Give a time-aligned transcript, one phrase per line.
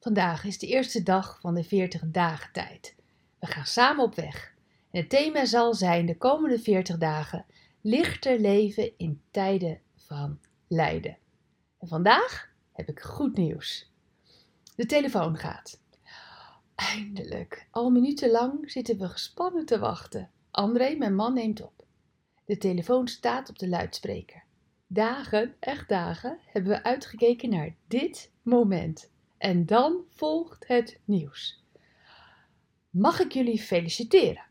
[0.00, 2.94] Vandaag is de eerste dag van de 40 dagen tijd.
[3.38, 4.54] We gaan samen op weg.
[4.90, 7.44] En het thema zal zijn de komende 40 dagen
[7.80, 11.18] lichter leven in tijden van lijden.
[11.78, 13.90] En vandaag heb ik goed nieuws.
[14.76, 15.80] De telefoon gaat.
[16.74, 17.66] Eindelijk.
[17.70, 20.30] Al minutenlang zitten we gespannen te wachten.
[20.50, 21.84] André, mijn man, neemt op.
[22.44, 24.44] De telefoon staat op de luidspreker.
[24.86, 29.10] Dagen, echt dagen, hebben we uitgekeken naar dit moment.
[29.40, 31.64] En dan volgt het nieuws.
[32.90, 34.44] Mag ik jullie feliciteren?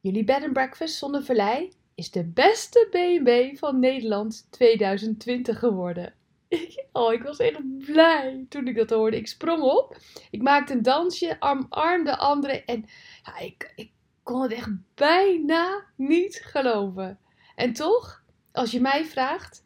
[0.00, 6.14] Jullie bed and breakfast zonder verlei is de beste B&B van Nederland 2020 geworden.
[6.92, 9.16] Oh, ik was echt blij toen ik dat hoorde.
[9.16, 9.98] Ik sprong op,
[10.30, 12.84] ik maakte een dansje, armde anderen en
[13.22, 13.92] ja, ik, ik
[14.22, 17.18] kon het echt bijna niet geloven.
[17.54, 19.64] En toch, als je mij vraagt,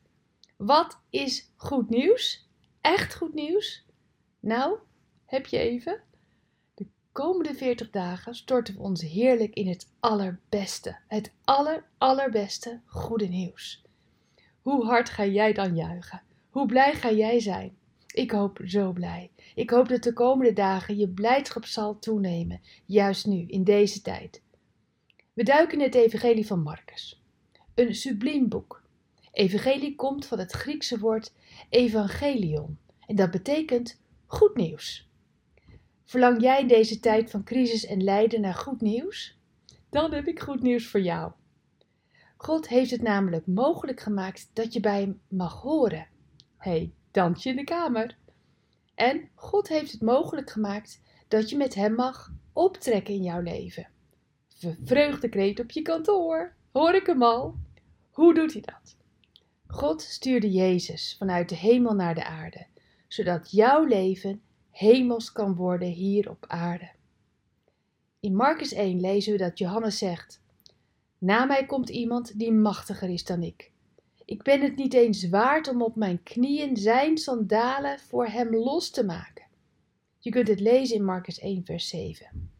[0.56, 2.48] wat is goed nieuws?
[2.80, 3.88] Echt goed nieuws?
[4.40, 4.78] Nou,
[5.24, 6.02] heb je even?
[6.74, 13.26] De komende 40 dagen storten we ons heerlijk in het allerbeste, het aller, allerbeste goede
[13.26, 13.84] nieuws.
[14.62, 16.22] Hoe hard ga jij dan juichen?
[16.50, 17.78] Hoe blij ga jij zijn?
[18.06, 19.30] Ik hoop zo blij.
[19.54, 24.42] Ik hoop dat de komende dagen je blijdschap zal toenemen, juist nu, in deze tijd.
[25.32, 27.22] We duiken in het Evangelie van Marcus.
[27.74, 28.82] Een subliem boek.
[29.32, 31.32] Evangelie komt van het Griekse woord
[31.68, 35.08] evangelion en dat betekent Goed nieuws.
[36.04, 39.38] Verlang jij in deze tijd van crisis en lijden naar goed nieuws?
[39.88, 41.32] Dan heb ik goed nieuws voor jou.
[42.36, 46.08] God heeft het namelijk mogelijk gemaakt dat je bij hem mag horen.
[46.56, 48.18] Hé, hey, dansje in de kamer.
[48.94, 53.88] En God heeft het mogelijk gemaakt dat je met hem mag optrekken in jouw leven.
[54.82, 56.54] Vreugdekreet op je kantoor.
[56.72, 57.54] Hoor ik hem al?
[58.10, 58.96] Hoe doet hij dat?
[59.66, 62.68] God stuurde Jezus vanuit de hemel naar de aarde
[63.12, 66.90] zodat jouw leven hemels kan worden hier op aarde.
[68.20, 70.42] In Marcus 1 lezen we dat Johannes zegt:
[71.18, 73.70] Na mij komt iemand die machtiger is dan ik.
[74.24, 78.90] Ik ben het niet eens waard om op mijn knieën zijn sandalen voor hem los
[78.90, 79.46] te maken.
[80.18, 82.50] Je kunt het lezen in Marcus 1, vers 7.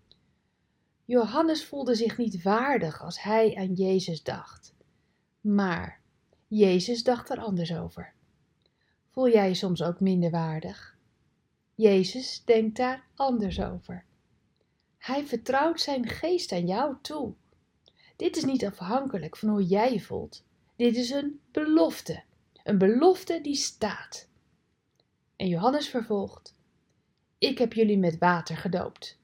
[1.05, 4.75] Johannes voelde zich niet waardig als hij aan Jezus dacht.
[5.41, 6.00] Maar
[6.47, 8.12] Jezus dacht er anders over.
[9.20, 10.97] Voel jij je soms ook minder waardig?
[11.75, 14.04] Jezus denkt daar anders over.
[14.98, 17.34] Hij vertrouwt zijn geest aan jou toe.
[18.16, 20.44] Dit is niet afhankelijk van hoe jij je voelt.
[20.76, 22.22] Dit is een belofte.
[22.64, 24.28] Een belofte die staat.
[25.36, 26.54] En Johannes vervolgt:
[27.38, 29.19] Ik heb jullie met water gedoopt,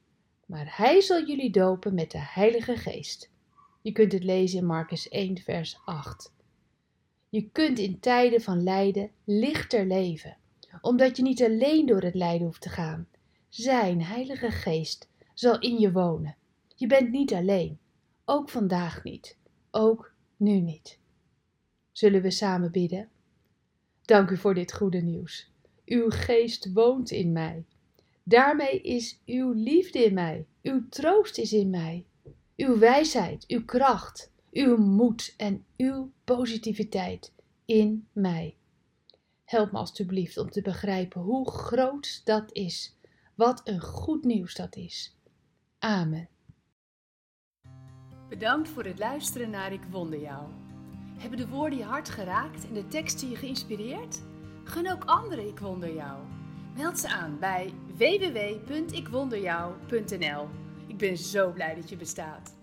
[0.46, 3.30] maar hij zal jullie dopen met de Heilige Geest.
[3.82, 6.34] Je kunt het lezen in Marcus 1, vers 8.
[7.28, 10.36] Je kunt in tijden van lijden lichter leven,
[10.80, 13.08] omdat je niet alleen door het lijden hoeft te gaan.
[13.48, 16.36] Zijn Heilige Geest zal in je wonen.
[16.74, 17.78] Je bent niet alleen,
[18.24, 19.36] ook vandaag niet,
[19.70, 20.98] ook nu niet.
[21.92, 23.08] Zullen we samen bidden?
[24.02, 25.50] Dank u voor dit goede nieuws.
[25.84, 27.64] Uw geest woont in mij.
[28.22, 32.06] Daarmee is uw liefde in mij, uw troost is in mij,
[32.56, 37.32] uw wijsheid, uw kracht, uw moed en uw positiviteit
[37.64, 38.56] in mij.
[39.44, 42.98] Help me alstublieft om te begrijpen hoe groot dat is.
[43.34, 45.16] Wat een goed nieuws dat is.
[45.78, 46.28] Amen.
[48.28, 50.48] Bedankt voor het luisteren naar Ik Wonder Jou.
[51.18, 54.22] Hebben de woorden je hart geraakt en de teksten je geïnspireerd?
[54.64, 56.22] Gun ook anderen Ik Wonder Jou.
[56.76, 60.48] Meld ze aan bij www.ikwonderjou.nl.
[60.86, 62.55] Ik ben zo blij dat je bestaat.